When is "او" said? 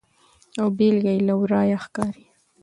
0.59-0.67